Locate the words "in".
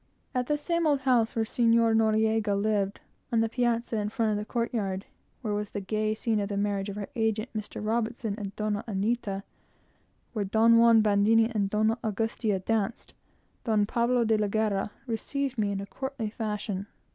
3.97-4.09, 15.71-15.79